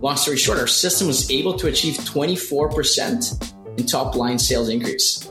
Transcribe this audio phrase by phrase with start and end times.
[0.00, 5.30] long story short, our system was able to achieve 24% in top line sales increase,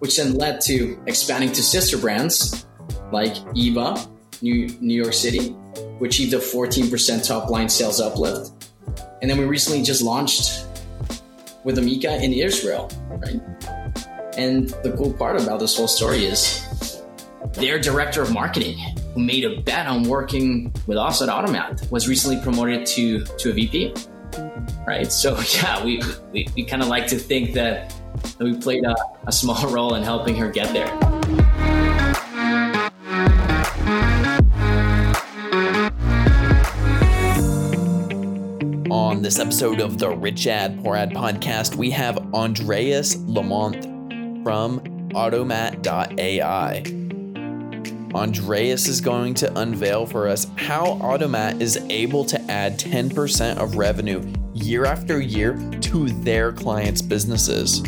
[0.00, 2.66] which then led to expanding to sister brands
[3.12, 3.96] like Eva,
[4.42, 5.50] New, New York City,
[5.98, 8.52] which achieved a 14% top line sales uplift.
[9.20, 10.64] And then we recently just launched
[11.64, 13.40] with Amika in Israel, right?
[14.36, 17.02] And the cool part about this whole story is
[17.54, 18.78] their director of marketing,
[19.18, 23.50] who made a bet on working with us at Automat, was recently promoted to to
[23.50, 23.94] a VP.
[24.86, 25.10] Right.
[25.10, 26.00] So yeah, we
[26.32, 27.94] we, we kind of like to think that,
[28.38, 28.94] that we played a,
[29.26, 30.88] a small role in helping her get there.
[38.90, 43.82] On this episode of the Rich Ad Poor Ad podcast, we have Andreas Lamont
[44.44, 47.07] from Automat.ai.
[48.14, 53.76] Andreas is going to unveil for us how Automat is able to add 10% of
[53.76, 57.82] revenue year after year to their clients' businesses,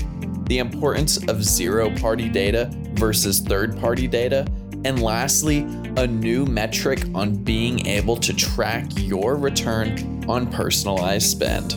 [0.44, 4.46] the importance of zero party data versus third party data,
[4.84, 5.60] and lastly,
[5.96, 11.72] a new metric on being able to track your return on personalized spend.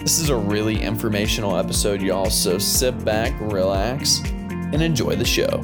[0.00, 5.62] This is a really informational episode, y'all, so sit back, relax, and enjoy the show.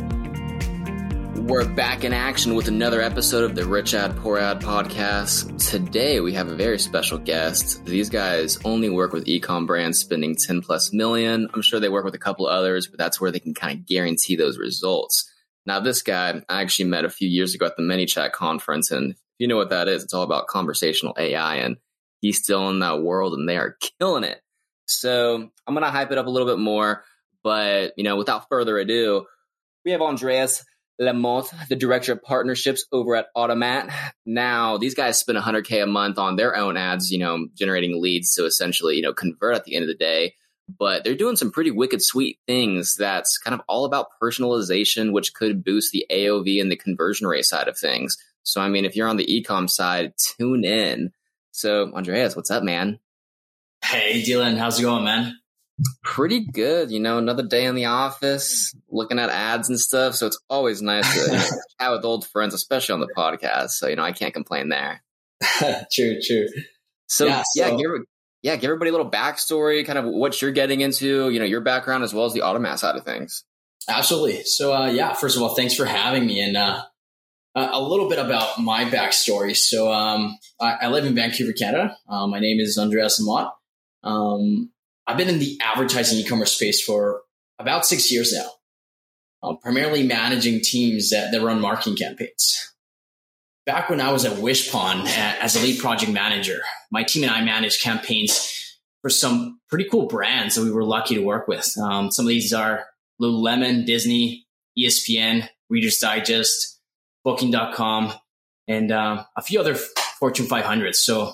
[1.47, 5.71] We're back in action with another episode of the Rich Ad Poor Ad podcast.
[5.71, 7.85] Today we have a very special guest.
[7.85, 11.51] These guys only work with ecom brands spending 10 plus million.
[11.53, 13.85] I'm sure they work with a couple others, but that's where they can kind of
[13.85, 15.31] guarantee those results.
[15.67, 19.11] Now, this guy I actually met a few years ago at the ManyChat conference, and
[19.11, 21.77] if you know what that is, it's all about conversational AI, and
[22.23, 24.41] he's still in that world, and they are killing it.
[24.87, 27.05] So I'm gonna hype it up a little bit more,
[27.43, 29.27] but you know, without further ado,
[29.85, 30.65] we have Andreas
[30.99, 33.91] Lamont, the director of partnerships over at Automat.
[34.25, 38.35] Now, these guys spend 100k a month on their own ads, you know, generating leads
[38.35, 40.35] to essentially, you know, convert at the end of the day
[40.69, 45.35] but they're doing some pretty wicked sweet things that's kind of all about personalization, which
[45.35, 48.17] could boost the AOV and the conversion rate side of things.
[48.43, 51.13] So, I mean, if you're on the ecom side, tune in.
[51.51, 52.99] So, Andreas, what's up, man?
[53.83, 55.39] Hey, Dylan, how's it going, man?
[56.03, 56.91] Pretty good.
[56.91, 60.15] You know, another day in the office, looking at ads and stuff.
[60.15, 61.31] So, it's always nice to
[61.81, 63.71] chat with old friends, especially on the podcast.
[63.71, 65.03] So, you know, I can't complain there.
[65.93, 66.47] true, true.
[67.07, 67.91] So, yeah, so, yeah give,
[68.43, 71.61] yeah, give everybody a little backstory, kind of what you're getting into, you know, your
[71.61, 73.45] background as well as the automat side of things.
[73.89, 74.45] Absolutely.
[74.45, 76.41] So, uh, yeah, first of all, thanks for having me.
[76.41, 76.83] And uh,
[77.57, 79.57] a little bit about my backstory.
[79.57, 81.97] So, um, I, I, live in Vancouver, Canada.
[82.09, 83.51] Uh, my name is Andreas Amott.
[84.03, 84.71] Um,
[85.07, 87.23] I've been in the advertising e-commerce space for
[87.59, 88.51] about six years now,
[89.43, 92.75] uh, primarily managing teams that, that run marketing campaigns
[93.67, 96.61] back when I was at Wishpond as a lead project manager,
[96.91, 101.15] my team and I managed campaigns for some pretty cool brands that we were lucky
[101.15, 101.75] to work with.
[101.79, 102.87] Um, some of these are
[103.21, 104.47] Lululemon, Disney,
[104.79, 106.81] ESPN, Reader's Digest,
[107.25, 108.13] Booking.com,
[108.69, 110.97] and um, a few other Fortune 500s.
[110.97, 111.33] So,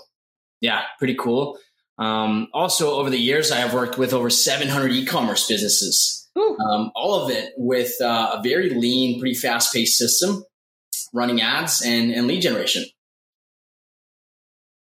[0.61, 1.59] yeah, pretty cool.
[2.01, 6.29] Um, also, over the years, I have worked with over 700 e-commerce businesses.
[6.37, 10.43] Um, all of it with uh, a very lean, pretty fast-paced system
[11.13, 12.85] running ads and, and lead generation.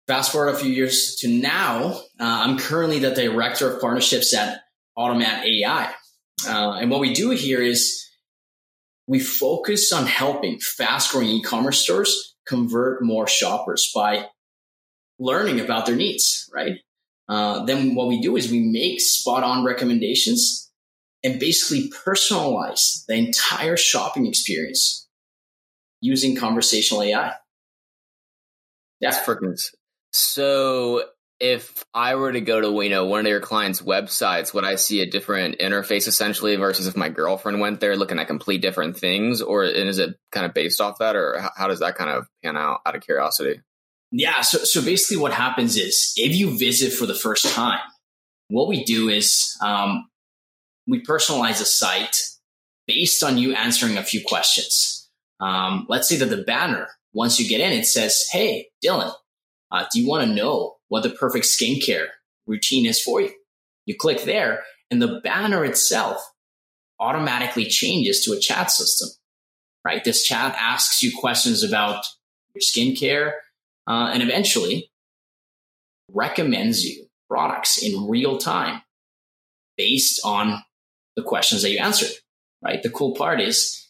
[0.07, 4.61] Fast forward a few years to now, uh, I'm currently the director of partnerships at
[4.97, 5.93] Automat AI.
[6.47, 8.05] Uh, and what we do here is
[9.07, 14.27] we focus on helping fast growing e commerce stores convert more shoppers by
[15.19, 16.79] learning about their needs, right?
[17.29, 20.71] Uh, then what we do is we make spot on recommendations
[21.23, 25.09] and basically personalize the entire shopping experience
[26.01, 27.33] using conversational AI.
[29.01, 29.11] Yeah.
[29.11, 29.59] That's freaking.
[30.13, 31.05] So
[31.41, 34.77] if I were to go to you know one of your clients' websites, would I
[34.77, 38.99] see a different interface essentially versus if my girlfriend went there looking at complete different
[38.99, 42.27] things, or is it kind of based off that, or how does that kind of
[42.43, 42.81] pan out?
[42.87, 43.61] Out of curiosity.
[44.17, 44.43] Yeah.
[44.43, 47.81] So so basically, what happens is if you visit for the first time,
[48.47, 50.09] what we do is um,
[50.87, 52.17] we personalize a site
[52.87, 55.11] based on you answering a few questions.
[55.41, 59.13] Um, let's say that the banner, once you get in, it says, Hey, Dylan,
[59.73, 62.07] uh, do you want to know what the perfect skincare
[62.47, 63.33] routine is for you?
[63.85, 64.63] You click there,
[64.93, 66.25] and the banner itself
[67.01, 69.09] automatically changes to a chat system,
[69.85, 70.05] right?
[70.05, 72.05] This chat asks you questions about
[72.55, 73.33] your skincare
[73.87, 74.91] uh, and eventually
[76.13, 78.83] recommends you products in real time
[79.77, 80.63] based on
[81.17, 82.13] the questions that you answered,
[82.63, 82.83] right?
[82.83, 83.85] The cool part is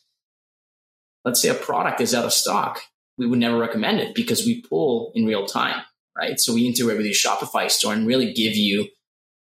[1.24, 2.80] let's say a product is out of stock,
[3.16, 5.82] we would never recommend it because we pull in real time,
[6.16, 6.38] right?
[6.38, 8.88] So we integrate with your Shopify store and really give you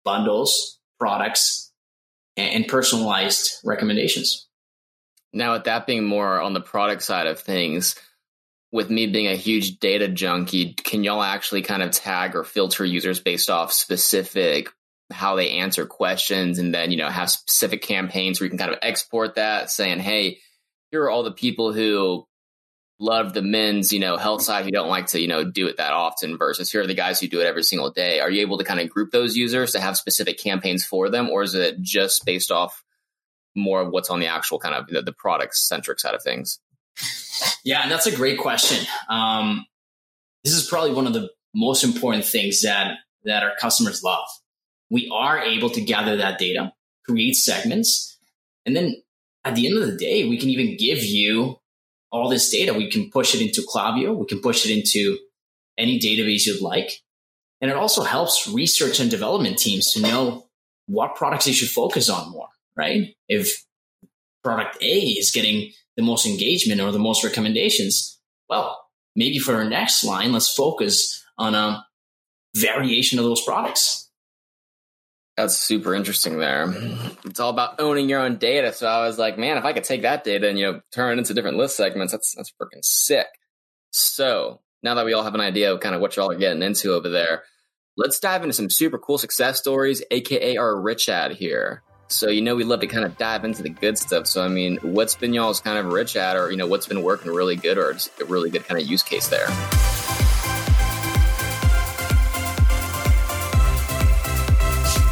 [0.05, 1.71] bundles, products,
[2.37, 4.47] and personalized recommendations.
[5.33, 7.95] Now, with that being more on the product side of things,
[8.73, 12.83] with me being a huge data junkie, can y'all actually kind of tag or filter
[12.83, 14.67] users based off specific
[15.11, 18.71] how they answer questions and then, you know, have specific campaigns where you can kind
[18.71, 20.39] of export that saying, hey,
[20.89, 22.25] here are all the people who
[22.99, 25.77] love the men's, you know, health side who don't like to, you know, do it
[25.77, 28.21] that often versus here are the guys who do it every single day.
[28.21, 31.29] Are you able to kind of group those users to have specific campaigns for them
[31.29, 32.83] or is it just based off
[33.55, 36.59] more of what's on the actual kind of the, the product centric side of things?
[37.63, 38.85] Yeah, and that's a great question.
[39.09, 39.65] Um,
[40.43, 44.25] this is probably one of the most important things that that our customers love.
[44.89, 46.73] We are able to gather that data,
[47.05, 48.19] create segments,
[48.65, 49.01] and then
[49.45, 51.57] at the end of the day, we can even give you
[52.11, 52.73] all this data.
[52.73, 55.17] We can push it into Klaviyo, we can push it into
[55.77, 57.01] any database you'd like.
[57.61, 60.47] And it also helps research and development teams to know
[60.87, 63.15] what products they should focus on more, right?
[63.29, 63.63] If
[64.43, 68.19] product A is getting the most engagement or the most recommendations,
[68.49, 71.85] well, maybe for our next line, let's focus on a
[72.55, 74.09] variation of those products.
[75.37, 76.71] That's super interesting there.
[77.25, 78.71] It's all about owning your own data.
[78.71, 81.13] So I was like, man, if I could take that data and, you know, turn
[81.13, 83.27] it into different list segments, that's, that's freaking sick.
[83.89, 86.61] So now that we all have an idea of kind of what y'all are getting
[86.61, 87.43] into over there,
[87.97, 91.81] let's dive into some super cool success stories, AKA our rich ad here.
[92.13, 94.27] So, you know, we love to kind of dive into the good stuff.
[94.27, 97.01] So, I mean, what's been y'all's kind of rich ad, or, you know, what's been
[97.01, 99.47] working really good, or just a really good kind of use case there?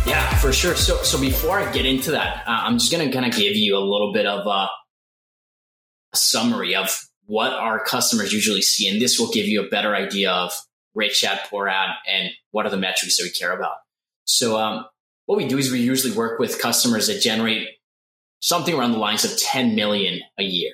[0.06, 0.75] Yeah, for sure.
[0.75, 3.75] So, so before I get into that, uh, I'm just to kind of give you
[3.77, 4.69] a little bit of a,
[6.13, 8.88] a summary of what our customers usually see.
[8.88, 10.54] And this will give you a better idea of
[10.94, 13.77] rich ad, poor ad, and what are the metrics that we care about.
[14.25, 14.86] So, um,
[15.31, 17.66] what we do is we usually work with customers that generate
[18.42, 20.74] something around the lines of 10 million a year,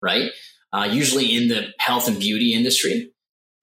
[0.00, 0.30] right?
[0.72, 3.10] Uh, usually in the health and beauty industry.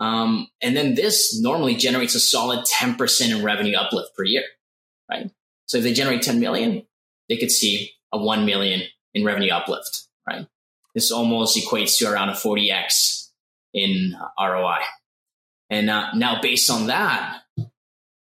[0.02, 4.44] Um, and then this normally generates a solid 10% in revenue uplift per year,
[5.10, 5.32] right?
[5.68, 6.86] So if they generate 10 million,
[7.30, 8.82] they could see a 1 million
[9.14, 10.46] in revenue uplift, right?
[10.94, 13.30] This almost equates to around a 40x
[13.74, 14.80] in ROI.
[15.70, 17.44] And uh, now, based on that,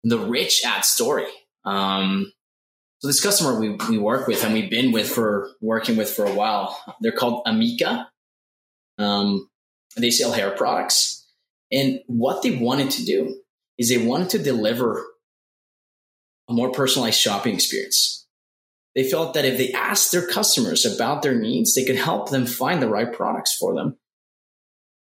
[0.03, 1.27] the rich ad story.
[1.65, 2.31] Um,
[2.99, 6.25] so this customer we, we work with and we've been with for working with for
[6.25, 8.07] a while, they're called Amika.
[8.97, 9.49] Um,
[9.97, 11.27] they sell hair products.
[11.71, 13.41] And what they wanted to do
[13.77, 15.03] is they wanted to deliver
[16.49, 18.27] a more personalized shopping experience.
[18.93, 22.45] They felt that if they asked their customers about their needs, they could help them
[22.45, 23.97] find the right products for them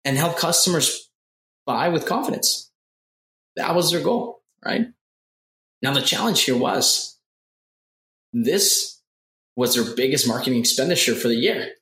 [0.04, 1.10] and help customers
[1.66, 2.70] buy with confidence.
[3.56, 4.33] That was their goal
[4.64, 4.86] right?
[5.82, 7.18] Now, the challenge here was
[8.32, 9.00] this
[9.56, 11.72] was their biggest marketing expenditure for the year.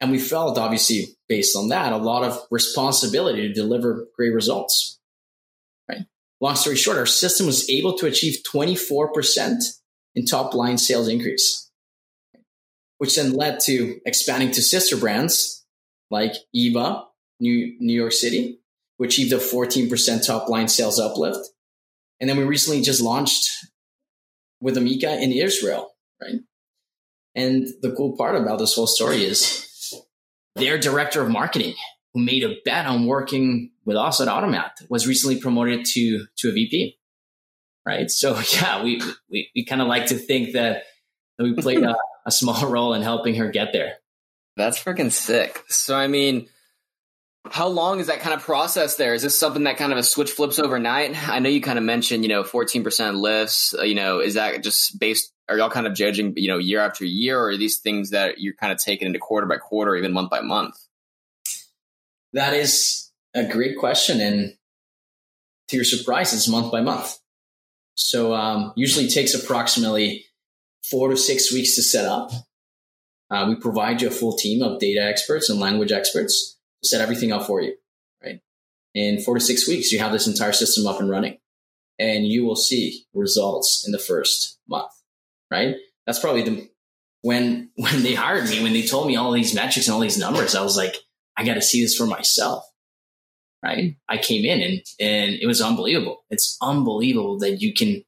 [0.00, 5.00] And we felt, obviously, based on that, a lot of responsibility to deliver great results.
[5.88, 6.02] Right.
[6.40, 9.62] Long story short, our system was able to achieve 24%
[10.14, 11.70] in top line sales increase,
[12.98, 15.64] which then led to expanding to sister brands
[16.10, 17.04] like Eva,
[17.40, 18.60] New, New York City,
[18.98, 21.48] who achieved a 14% top line sales uplift.
[22.20, 23.66] And then we recently just launched
[24.60, 26.40] with Amika in Israel, right?
[27.34, 29.66] And the cool part about this whole story is
[30.54, 31.74] their director of marketing,
[32.14, 36.48] who made a bet on working with us at Automat, was recently promoted to to
[36.48, 36.98] a VP.
[37.86, 38.10] Right.
[38.10, 40.84] So yeah, we we, we kind of like to think that,
[41.36, 43.96] that we played a, a small role in helping her get there.
[44.56, 45.62] That's freaking sick.
[45.68, 46.48] So I mean,
[47.50, 49.14] how long is that kind of process there?
[49.14, 51.28] Is this something that kind of a switch flips overnight?
[51.28, 54.62] I know you kind of mentioned, you know, 14% lifts, uh, you know, is that
[54.62, 57.78] just based, are y'all kind of judging, you know, year after year or are these
[57.78, 60.76] things that you're kind of taking into quarter by quarter, even month by month?
[62.32, 64.20] That is a great question.
[64.20, 64.56] And
[65.68, 67.18] to your surprise, it's month by month.
[67.94, 70.26] So um, usually takes approximately
[70.90, 72.30] four to six weeks to set up.
[73.30, 76.55] Uh, we provide you a full team of data experts and language experts
[76.86, 77.74] set everything up for you,
[78.22, 78.40] right?
[78.94, 81.38] In four to six weeks, you have this entire system up and running
[81.98, 84.90] and you will see results in the first month,
[85.50, 85.76] right?
[86.06, 86.68] That's probably the,
[87.22, 90.18] when, when they hired me, when they told me all these metrics and all these
[90.18, 90.96] numbers, I was like,
[91.36, 92.64] I got to see this for myself.
[93.62, 93.96] Right.
[94.08, 96.24] I came in and, and it was unbelievable.
[96.30, 98.04] It's unbelievable that you can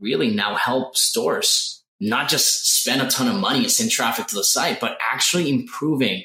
[0.00, 4.34] really now help stores not just spend a ton of money and send traffic to
[4.34, 6.24] the site, but actually improving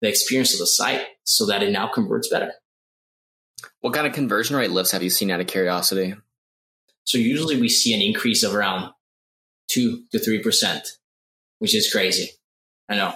[0.00, 2.52] the experience of the site so that it now converts better.
[3.80, 6.14] What kind of conversion rate lifts have you seen out of curiosity?
[7.04, 8.92] So usually we see an increase of around
[9.68, 10.86] two to three percent,
[11.58, 12.30] which is crazy.
[12.88, 13.14] I know.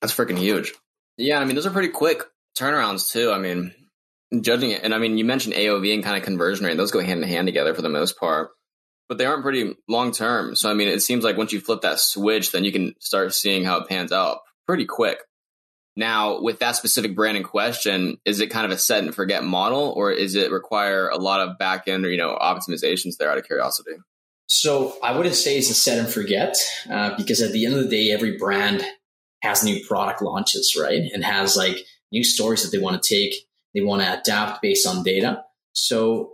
[0.00, 0.72] That's freaking huge.
[1.16, 2.22] Yeah, I mean those are pretty quick
[2.58, 3.30] turnarounds too.
[3.30, 3.74] I mean,
[4.40, 7.00] judging it, and I mean you mentioned AOV and kind of conversion rate; those go
[7.00, 8.50] hand in hand together for the most part.
[9.08, 10.54] But they aren't pretty long term.
[10.54, 13.34] So I mean, it seems like once you flip that switch, then you can start
[13.34, 15.18] seeing how it pans out pretty quick.
[15.96, 19.44] Now, with that specific brand in question, is it kind of a set and forget
[19.44, 23.30] model, or is it require a lot of back end or you know optimizations there?
[23.30, 23.92] Out of curiosity.
[24.46, 26.56] So I wouldn't say it's a set and forget
[26.90, 28.84] uh, because at the end of the day, every brand
[29.42, 31.02] has new product launches, right?
[31.12, 31.78] And has like
[32.10, 33.34] new stories that they want to take,
[33.74, 35.44] they want to adapt based on data.
[35.72, 36.32] So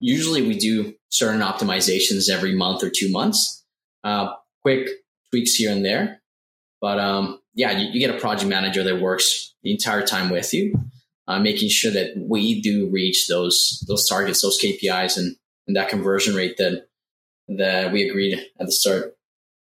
[0.00, 3.64] usually we do certain optimizations every month or two months,
[4.02, 4.88] uh, quick
[5.30, 6.22] tweaks here and there.
[6.80, 10.52] But um, yeah, you, you, get a project manager that works the entire time with
[10.54, 10.74] you,
[11.28, 15.88] uh, making sure that we do reach those those targets, those KPIs, and, and that
[15.88, 16.86] conversion rate that
[17.48, 19.16] that we agreed at the start.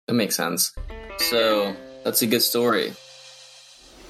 [0.07, 0.75] That makes sense.
[1.19, 1.75] So
[2.05, 2.93] that's a good story.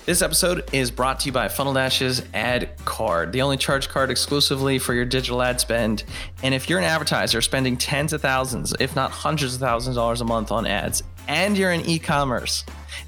[0.06, 4.10] This episode is brought to you by Funnel Dash's Ad Card, the only charge card
[4.10, 6.04] exclusively for your digital ad spend.
[6.42, 10.00] And if you're an advertiser spending tens of thousands, if not hundreds of thousands of
[10.00, 12.64] dollars a month on ads, and you're in e commerce,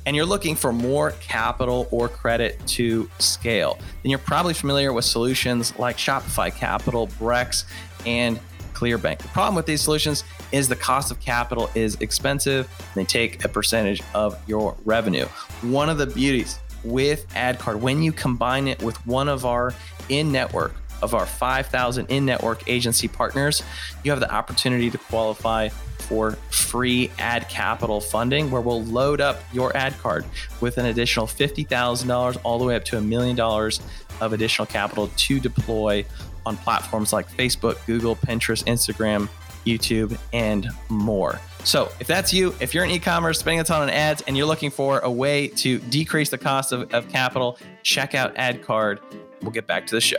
[0.07, 5.05] and you're looking for more capital or credit to scale, then you're probably familiar with
[5.05, 7.65] solutions like Shopify Capital, Brex,
[8.07, 8.39] and
[8.73, 9.19] Clearbanc.
[9.19, 12.69] The problem with these solutions is the cost of capital is expensive.
[12.95, 15.27] they take a percentage of your revenue.
[15.63, 19.75] One of the beauties with AdCard, when you combine it with one of our
[20.09, 23.63] in network of our 5,000 in network agency partners,
[24.05, 29.41] you have the opportunity to qualify for free ad capital funding, where we'll load up
[29.53, 30.25] your ad card
[30.61, 33.81] with an additional $50,000 all the way up to a million dollars
[34.21, 36.05] of additional capital to deploy
[36.45, 39.29] on platforms like Facebook, Google, Pinterest, Instagram,
[39.65, 41.41] YouTube, and more.
[41.65, 44.37] So, if that's you, if you're in e commerce, spending a ton on ads, and
[44.37, 48.99] you're looking for a way to decrease the cost of, of capital, check out AdCard.
[49.43, 50.19] We'll get back to the show.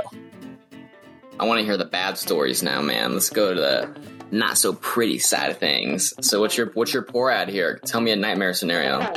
[1.39, 3.13] I want to hear the bad stories now, man.
[3.13, 3.89] Let's go to the
[4.31, 6.13] not so pretty side of things.
[6.21, 7.79] So, what's your what's your poor ad here?
[7.85, 8.99] Tell me a nightmare scenario.
[8.99, 9.13] Yeah,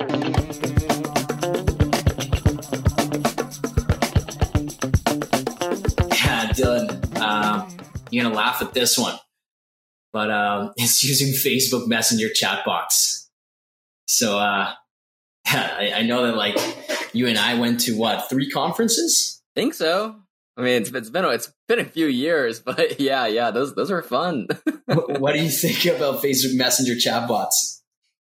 [6.52, 7.68] Dylan, uh,
[8.10, 9.18] you're gonna laugh at this one
[10.16, 13.26] but um, it's using Facebook Messenger chatbots.
[14.06, 14.72] So uh,
[15.46, 16.56] I, I, know that like
[17.12, 19.42] you and I went to what three conferences?
[19.54, 20.16] think so.
[20.56, 23.90] I mean, it's, it's been it's been a few years, but yeah, yeah, those those
[23.90, 24.48] were fun.
[24.86, 27.80] what, what do you think about Facebook Messenger chatbots?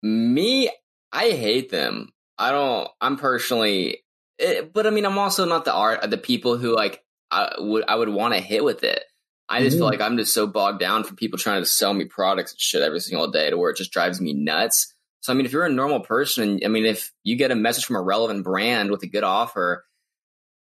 [0.01, 0.69] Me,
[1.11, 2.09] I hate them.
[2.37, 2.89] I don't.
[3.01, 4.03] I'm personally,
[4.37, 7.03] it, eh, but I mean, I'm also not the art of the people who like
[7.31, 9.03] I would I would want to hit with it.
[9.51, 9.79] I just mm-hmm.
[9.79, 12.59] feel like I'm just so bogged down from people trying to sell me products and
[12.59, 14.93] shit every single day to where it just drives me nuts.
[15.21, 17.85] So I mean, if you're a normal person, I mean, if you get a message
[17.85, 19.83] from a relevant brand with a good offer,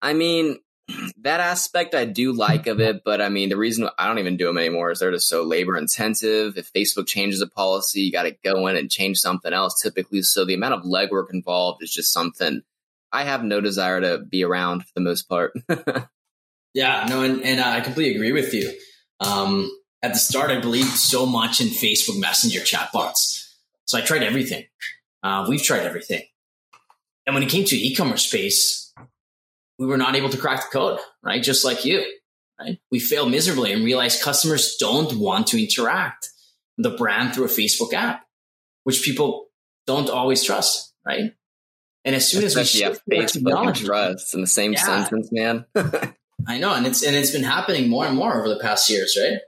[0.02, 0.58] I mean,
[1.22, 4.36] that aspect I do like of it, but I mean, the reason I don't even
[4.36, 6.58] do them anymore is they're just so labor intensive.
[6.58, 10.22] If Facebook changes a policy, you got to go in and change something else typically.
[10.22, 12.62] So the amount of legwork involved is just something
[13.12, 15.52] I have no desire to be around for the most part.
[16.76, 18.70] Yeah, no, and, and I completely agree with you.
[19.20, 19.70] Um,
[20.02, 23.50] at the start, I believed so much in Facebook Messenger chatbots.
[23.86, 24.66] So I tried everything.
[25.22, 26.24] Uh, we've tried everything.
[27.26, 28.85] And when it came to e-commerce space,
[29.78, 31.42] we were not able to crack the code, right?
[31.42, 32.04] Just like you,
[32.58, 32.78] right?
[32.90, 36.30] We failed miserably and realized customers don't want to interact
[36.78, 38.22] the brand through a Facebook app,
[38.84, 39.46] which people
[39.86, 41.32] don't always trust, right?
[42.04, 44.82] And as soon Especially as we shift Facebook and trust in the same yeah.
[44.82, 45.64] sentence, man.
[46.46, 49.18] I know, and it's and it's been happening more and more over the past years,
[49.20, 49.38] right?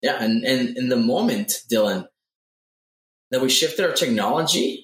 [0.00, 2.06] Yeah, and and in the moment, Dylan,
[3.30, 4.83] that we shifted our technology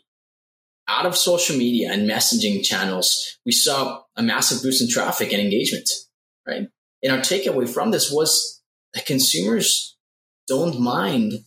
[0.91, 5.41] out of social media and messaging channels, we saw a massive boost in traffic and
[5.41, 5.89] engagement,
[6.47, 6.67] right?
[7.03, 8.61] And our takeaway from this was
[8.93, 9.97] that consumers
[10.49, 11.45] don't mind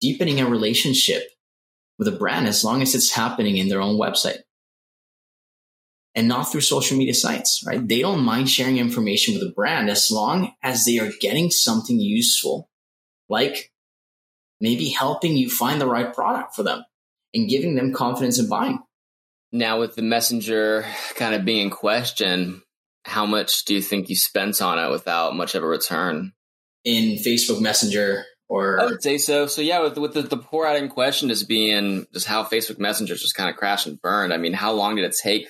[0.00, 1.24] deepening a relationship
[1.98, 4.38] with a brand as long as it's happening in their own website
[6.14, 7.86] and not through social media sites, right?
[7.86, 11.98] They don't mind sharing information with a brand as long as they are getting something
[11.98, 12.70] useful,
[13.28, 13.72] like
[14.60, 16.84] maybe helping you find the right product for them
[17.34, 18.78] and giving them confidence in buying.
[19.52, 20.84] Now, with the messenger
[21.16, 22.62] kind of being in question,
[23.04, 26.32] how much do you think you spent on it without much of a return?
[26.84, 29.46] In Facebook Messenger or I would say so.
[29.46, 32.78] So yeah, with with the, the poor ad in question just being just how Facebook
[32.78, 34.34] Messenger just kind of crashed and burned.
[34.34, 35.48] I mean, how long did it take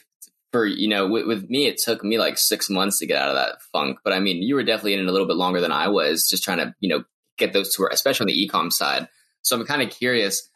[0.55, 3.29] for you know with, with, me it took me like six months to get out
[3.29, 5.61] of that funk but i mean you were definitely in it a little bit longer
[5.61, 7.03] than i was just trying to you know
[7.39, 9.09] get those to work especially on the ecom side
[9.43, 10.49] so i'm kind of curious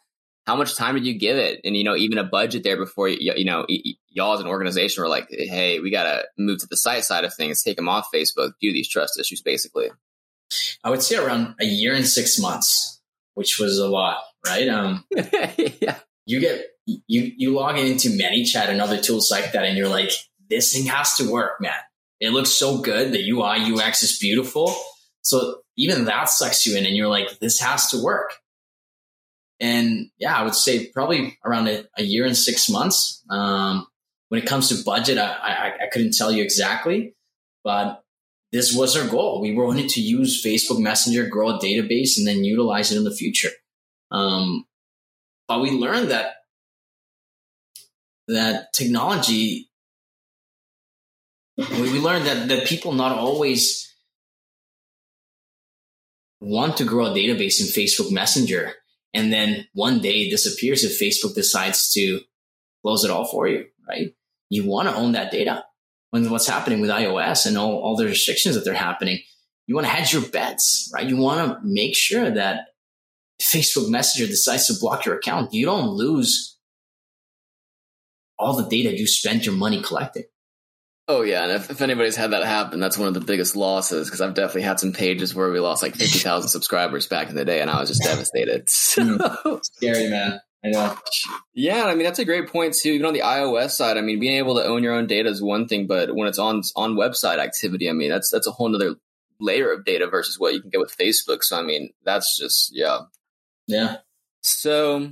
[0.45, 3.07] how much time did you give it and you know even a budget there before
[3.07, 6.67] you, you know y- y'all as an organization were like hey we gotta move to
[6.69, 9.89] the site side of things take them off facebook do these trust issues basically
[10.83, 13.01] i would say around a year and six months
[13.35, 15.03] which was a lot right um
[15.81, 19.89] yeah you get you you log into ManyChat and other tools like that, and you're
[19.89, 20.11] like,
[20.49, 21.73] this thing has to work, man.
[22.19, 23.11] It looks so good.
[23.11, 24.73] The UI UX is beautiful.
[25.21, 28.33] So even that sucks you in, and you're like, this has to work.
[29.59, 33.23] And yeah, I would say probably around a, a year and six months.
[33.29, 33.87] Um,
[34.29, 37.15] when it comes to budget, I, I, I couldn't tell you exactly,
[37.63, 38.03] but
[38.51, 39.41] this was our goal.
[39.41, 43.15] We wanted to use Facebook Messenger, grow a database, and then utilize it in the
[43.15, 43.49] future.
[44.11, 44.65] Um,
[45.47, 46.35] but we learned that
[48.27, 49.69] that technology
[51.57, 53.93] we learned that, that people not always
[56.39, 58.73] want to grow a database in Facebook Messenger
[59.13, 62.21] and then one day disappears if Facebook decides to
[62.81, 64.13] close it all for you, right?
[64.49, 65.65] You want to own that data.
[66.11, 69.19] When what's happening with iOS and all, all the restrictions that they're happening,
[69.67, 71.07] you want to hedge your bets, right?
[71.07, 72.69] You want to make sure that
[73.41, 76.57] Facebook Messenger decides to block your account, you don't lose
[78.37, 80.23] all the data you spent your money collecting.
[81.11, 84.07] Oh yeah, and if, if anybody's had that happen, that's one of the biggest losses
[84.07, 87.35] because I've definitely had some pages where we lost like fifty thousand subscribers back in
[87.35, 88.69] the day, and I was just devastated.
[88.89, 89.03] So.
[89.03, 89.55] Hmm.
[89.63, 90.39] Scary, man.
[90.63, 90.95] I know.
[91.55, 92.91] Yeah, I mean that's a great point too.
[92.91, 95.41] Even on the iOS side, I mean, being able to own your own data is
[95.41, 98.73] one thing, but when it's on on website activity, I mean, that's that's a whole
[98.75, 98.95] other
[99.39, 101.43] layer of data versus what you can get with Facebook.
[101.43, 102.99] So I mean, that's just yeah,
[103.67, 103.97] yeah.
[104.41, 105.11] So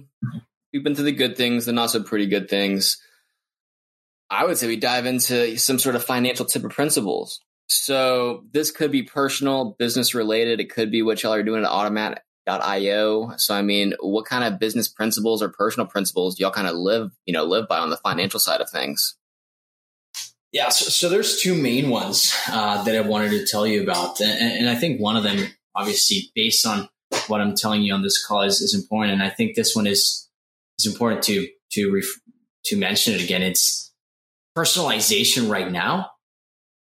[0.72, 3.02] we've been through the good things, the not so pretty good things.
[4.30, 7.40] I would say we dive into some sort of financial tip of principles.
[7.68, 10.60] So this could be personal, business related.
[10.60, 13.34] It could be what y'all are doing at automat.io.
[13.38, 16.76] So I mean, what kind of business principles or personal principles do y'all kind of
[16.76, 19.18] live, you know, live by on the financial side of things?
[20.54, 24.22] Yeah, so, so there's two main ones uh, that I wanted to tell you about,
[24.22, 26.88] and, and, I think one of them, obviously, based on
[27.28, 29.86] what I'm telling you on this call, is, is important, and I think this one
[29.86, 30.30] is
[30.80, 32.22] is important to to ref-
[32.66, 33.44] to mention it again.
[33.44, 33.87] It's
[34.58, 36.10] personalization right now,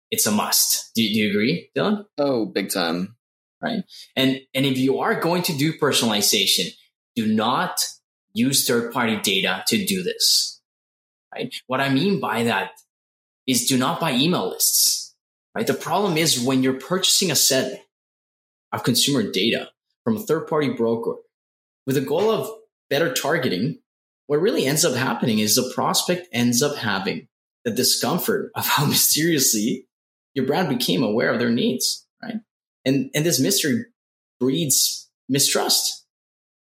[0.10, 0.92] it's a must.
[0.96, 2.06] Do, do you agree, Dylan?
[2.18, 3.16] Oh, big time.
[3.62, 3.84] Right.
[4.16, 6.72] And and if you are going to do personalization,
[7.16, 7.80] do not
[8.34, 10.62] use third party data to do this.
[11.34, 11.54] Right.
[11.68, 12.72] What I mean by that
[13.46, 15.16] is do not buy email lists.
[15.56, 15.68] Right.
[15.68, 17.84] The problem is when you're purchasing a set
[18.72, 19.70] of consumer data
[20.04, 21.16] from a third party broker
[21.86, 22.50] with the goal of
[22.90, 23.80] better targeting,
[24.28, 27.28] what really ends up happening is the prospect ends up having
[27.67, 29.88] the discomfort of how mysteriously
[30.34, 32.38] your brand became aware of their needs, right?
[32.86, 33.86] And and this mystery
[34.39, 36.06] breeds mistrust,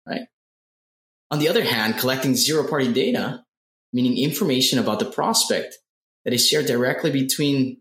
[0.09, 0.29] right?
[1.31, 3.45] On the other hand, collecting zero party data,
[3.93, 5.77] meaning information about the prospect
[6.25, 7.79] that is shared directly between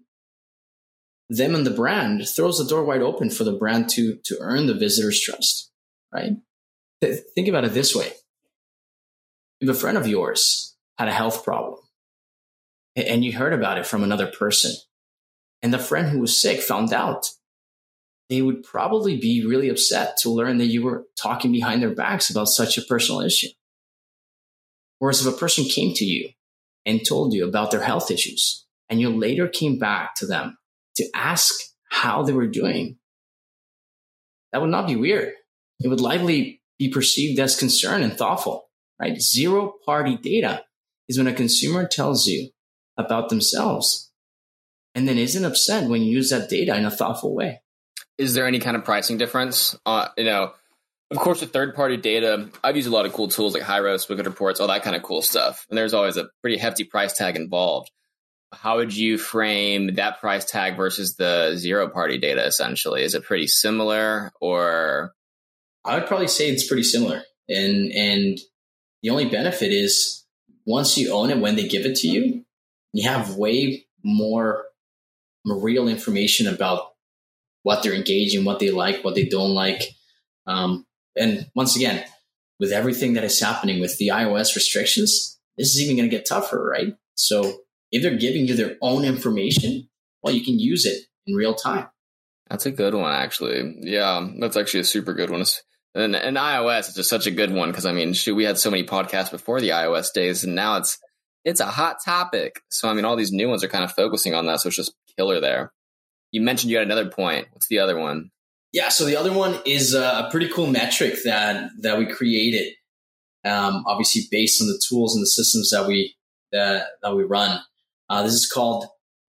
[1.30, 4.66] them and the brand, throws the door wide open for the brand to to earn
[4.68, 5.72] the visitor's trust,
[6.14, 6.34] right?
[7.02, 8.12] Think about it this way.
[9.62, 11.83] If a friend of yours had a health problem
[12.96, 14.74] and you heard about it from another person,
[15.62, 17.30] and the friend who was sick found out,
[18.30, 22.30] they would probably be really upset to learn that you were talking behind their backs
[22.30, 23.50] about such a personal issue.
[25.00, 26.30] Whereas if a person came to you
[26.86, 30.58] and told you about their health issues, and you later came back to them
[30.96, 31.54] to ask
[31.90, 32.98] how they were doing,
[34.52, 35.34] that would not be weird.
[35.80, 39.20] It would likely be perceived as concern and thoughtful, right?
[39.20, 40.64] Zero party data
[41.10, 42.50] is when a consumer tells you
[42.98, 44.12] about themselves
[44.96, 47.62] and then isn't upset when you use that data in a thoughtful way.
[48.18, 49.76] Is there any kind of pricing difference?
[49.86, 50.54] Uh, you know,
[51.10, 54.10] of course, with third party data, I've used a lot of cool tools like Hyros,
[54.10, 55.66] Wicked Reports, all that kind of cool stuff.
[55.70, 57.92] And there's always a pretty hefty price tag involved.
[58.52, 63.04] How would you frame that price tag versus the zero party data essentially?
[63.04, 65.14] Is it pretty similar or?
[65.84, 67.24] I would probably say it's pretty similar.
[67.50, 68.40] And, and
[69.02, 70.26] the only benefit is
[70.66, 72.46] once you own it, when they give it to you,
[72.94, 74.66] you have way more
[75.46, 76.92] real information about
[77.64, 79.82] what they're engaging, what they like, what they don't like.
[80.48, 82.04] Um, and once again,
[82.60, 86.26] with everything that is happening with the iOS restrictions, this is even going to get
[86.26, 86.96] tougher, right?
[87.16, 89.90] So if they're giving you their own information,
[90.22, 91.88] well, you can use it in real time.
[92.50, 93.76] That's a good one, actually.
[93.82, 95.44] Yeah, that's actually a super good one.
[95.96, 98.58] And, and iOS is just such a good one because I mean, shoot, we had
[98.58, 100.98] so many podcasts before the iOS days, and now it's
[101.46, 102.62] it's a hot topic.
[102.70, 104.60] So I mean, all these new ones are kind of focusing on that.
[104.60, 105.72] So it's just killer there.
[106.32, 107.48] You mentioned you had another point.
[107.52, 108.32] What's the other one?
[108.72, 112.74] Yeah, so the other one is a pretty cool metric that that we created,
[113.46, 116.16] um, obviously based on the tools and the systems that we
[116.52, 117.60] that that we run.
[118.10, 118.86] Uh, this is called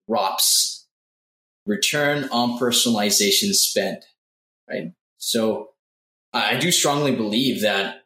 [0.07, 0.87] ROPS,
[1.65, 4.03] Return on Personalization Spend.
[4.67, 4.93] Right.
[5.17, 5.69] So
[6.33, 8.01] I do strongly believe that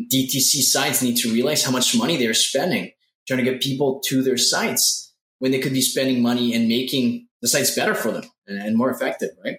[0.00, 2.92] DTC sites need to realize how much money they're spending
[3.30, 7.28] trying to get people to their sites when they could be spending money and making
[7.40, 9.58] the sites better for them and, more effective, right?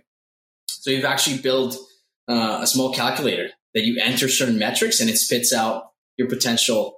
[0.68, 1.78] So you've actually built
[2.28, 6.98] uh, a small calculator that you enter certain metrics and it spits out your potential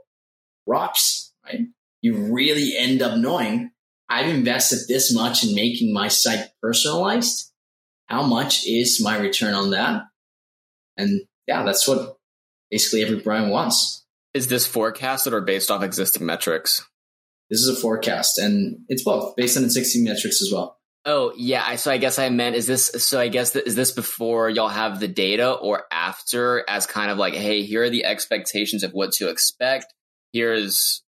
[0.66, 1.68] ROPS, right?
[2.02, 3.70] You really end up knowing
[4.10, 7.52] I've invested this much in making my site personalized.
[8.08, 10.06] How much is my return on that?
[10.98, 12.18] And yeah, that's what
[12.72, 14.03] basically every brand wants.
[14.34, 16.88] Is this forecasted or based off existing metrics?
[17.50, 20.80] This is a forecast and it's both based on existing metrics as well.
[21.06, 23.76] Oh yeah, I, so I guess I meant is this so I guess th- is
[23.76, 27.90] this before y'all have the data or after as kind of like hey here are
[27.90, 29.94] the expectations of what to expect
[30.32, 31.04] here's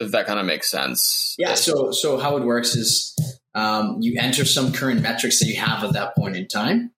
[0.00, 1.34] if that kind of makes sense.
[1.38, 3.14] Yeah, so so how it works is
[3.54, 6.92] um, you enter some current metrics that you have at that point in time.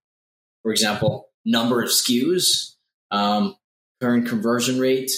[0.62, 2.76] For example, number of SKUs,
[3.10, 3.56] um,
[4.00, 5.10] current conversion rate,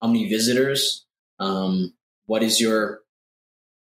[0.00, 1.06] how many visitors,
[1.38, 1.94] um,
[2.26, 3.00] what is your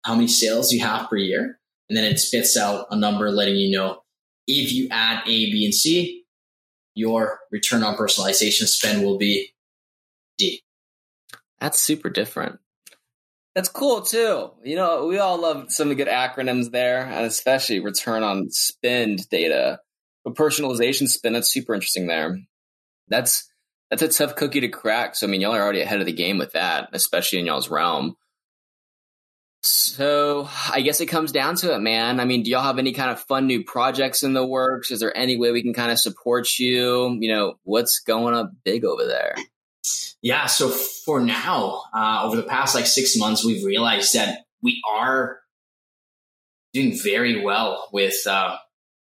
[0.04, 3.56] how many sales you have per year and then it spits out a number letting
[3.56, 4.02] you know
[4.46, 6.24] if you add A, B, and C,
[6.94, 9.52] your return on personalization spend will be
[10.38, 10.62] D.
[11.60, 12.58] That's super different.
[13.54, 14.50] That's cool too.
[14.64, 19.80] You know, we all love some good acronyms there, and especially return on spend data.
[20.24, 22.38] But personalization spend, that's super interesting there.
[23.08, 23.48] That's
[23.90, 25.16] that's a tough cookie to crack.
[25.16, 27.70] So I mean, y'all are already ahead of the game with that, especially in y'all's
[27.70, 28.16] realm.
[29.62, 32.20] So I guess it comes down to it, man.
[32.20, 34.90] I mean, do y'all have any kind of fun new projects in the works?
[34.90, 37.16] Is there any way we can kind of support you?
[37.18, 39.34] You know, what's going up big over there?
[40.20, 40.46] Yeah.
[40.46, 45.38] So for now, uh, over the past like six months, we've realized that we are
[46.74, 48.56] doing very well with uh,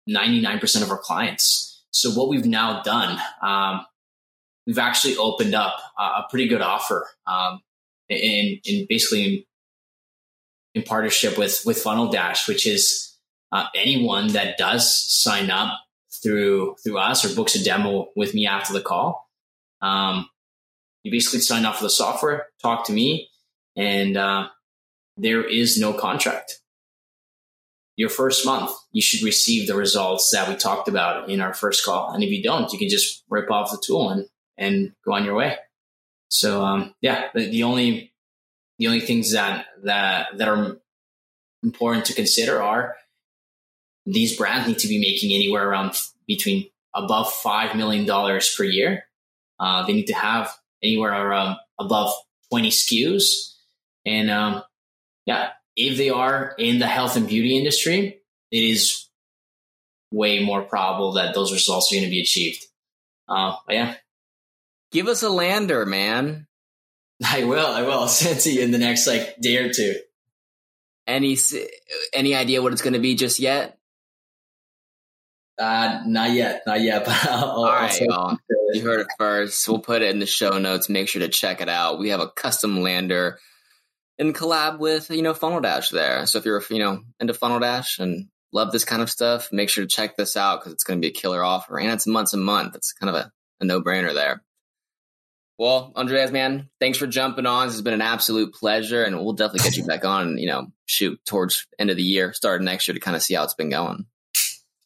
[0.08, 1.84] 99% of our clients.
[1.92, 3.86] So what we've now done, um,
[4.66, 7.62] we've actually opened up a pretty good offer um,
[8.10, 9.48] in, in basically
[10.74, 13.18] in partnership with with Funnel Dash, which is
[13.52, 15.80] uh, anyone that does sign up
[16.24, 19.30] through through us or books a demo with me after the call.
[19.82, 20.30] Um,
[21.04, 23.30] you basically sign up for the software, talk to me,
[23.76, 24.50] and uh,
[25.18, 26.60] there is no contract.
[27.98, 31.84] Your first month, you should receive the results that we talked about in our first
[31.84, 34.26] call, and if you don't, you can just rip off the tool and
[34.62, 35.58] and go on your way.
[36.30, 38.14] So um, yeah, the, the only
[38.80, 40.78] the only things that that that are
[41.64, 42.96] important to consider are
[44.06, 45.96] these brands need to be making anywhere around
[46.28, 49.04] between above five million dollars per year.
[49.60, 52.14] Uh, they need to have anywhere around above
[52.50, 53.56] twenty SKUs,
[54.06, 54.64] and um,
[55.26, 58.22] yeah, if they are in the health and beauty industry,
[58.52, 59.08] it is
[60.12, 62.66] way more probable that those results are going to be achieved.
[63.28, 63.96] Uh, yeah,
[64.92, 66.48] give us a lander, man.
[67.26, 67.66] I will.
[67.66, 67.92] I will.
[67.92, 69.96] I'll send it to you in the next like day or two.
[71.08, 71.38] Any
[72.14, 73.78] any idea what it's going to be just yet?
[75.60, 77.06] Uh, not yet, not yet.
[77.06, 78.40] But I'll, All right, well,
[78.74, 79.68] you heard it first.
[79.68, 80.90] We'll put it in the show notes.
[80.90, 82.00] Make sure to check it out.
[82.00, 83.40] We have a custom lander
[84.18, 86.26] in collab with you know Funnel Dash there.
[86.26, 89.70] So if you're you know into Funnel Dash and love this kind of stuff, make
[89.70, 92.08] sure to check this out because it's going to be a killer offer and it's
[92.08, 92.76] months and month.
[92.76, 94.44] It's kind of a, a no brainer there.
[95.62, 97.68] Well, Andreas, man, thanks for jumping on.
[97.68, 100.40] This has been an absolute pleasure, and we'll definitely get you back on.
[100.40, 103.36] You know, shoot towards end of the year, start next year to kind of see
[103.36, 104.08] how it's been going.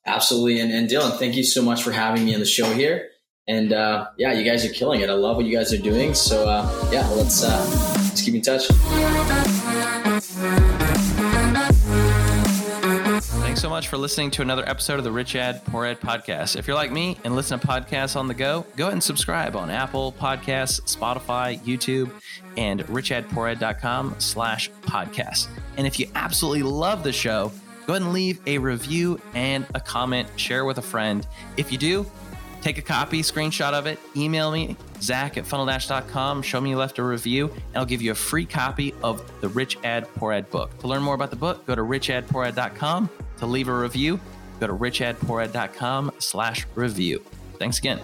[0.06, 3.08] Absolutely, and, and Dylan, thank you so much for having me on the show here.
[3.48, 5.10] And uh, yeah, you guys are killing it.
[5.10, 6.14] I love what you guys are doing.
[6.14, 8.68] So uh, yeah, let's uh, let's keep in touch.
[13.66, 16.56] So much for listening to another episode of the Rich Ad Poor Ad podcast.
[16.56, 19.56] If you're like me and listen to podcasts on the go, go ahead and subscribe
[19.56, 22.12] on Apple Podcasts, Spotify, YouTube,
[22.58, 25.48] and richadpoorad.com slash podcast.
[25.78, 27.52] And if you absolutely love the show,
[27.88, 31.26] go ahead and leave a review and a comment, share with a friend.
[31.58, 32.06] If you do,
[32.62, 37.00] take a copy, screenshot of it, email me, zach at funneldash.com, show me you left
[37.00, 40.52] a review, and I'll give you a free copy of the Rich Ad Poor Ad
[40.52, 40.78] book.
[40.82, 43.10] To learn more about the book, go to richadpoorad.com
[43.46, 44.20] to leave a review,
[44.60, 47.24] go to richadpoorad.com slash review.
[47.60, 48.00] Thanks again.